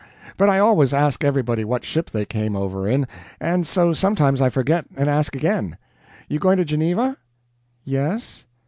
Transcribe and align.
But 0.35 0.49
I 0.49 0.57
always 0.57 0.93
ask 0.93 1.23
everybody 1.23 1.63
what 1.63 1.85
ship 1.85 2.09
they 2.09 2.25
came 2.25 2.55
over 2.55 2.87
in, 2.87 3.07
and 3.39 3.67
so 3.67 3.93
sometimes 3.93 4.41
I 4.41 4.49
forget 4.49 4.87
and 4.97 5.07
ask 5.07 5.35
again. 5.35 5.77
You 6.27 6.39
going 6.39 6.57
to 6.57 6.65
Geneva?" 6.65 7.17
"Yes." 7.85 8.47